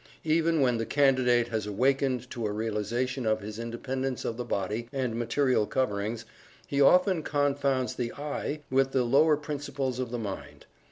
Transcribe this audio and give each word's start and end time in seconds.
Even 0.23 0.61
when 0.61 0.79
the 0.79 0.85
Candidate 0.87 1.49
has 1.49 1.67
awakened 1.67 2.27
to 2.31 2.47
a 2.47 2.51
realization 2.51 3.27
of 3.27 3.41
his 3.41 3.59
independence 3.59 4.25
of 4.25 4.35
the 4.35 4.43
body, 4.43 4.89
and 4.91 5.13
material 5.13 5.67
coverings, 5.67 6.25
he 6.65 6.81
often 6.81 7.21
confounds 7.21 7.93
the 7.93 8.11
"I" 8.13 8.61
with 8.71 8.93
the 8.93 9.03
lower 9.03 9.37
principles 9.37 9.99
of 9.99 10.09
the 10.09 10.17
mind. 10.17 10.65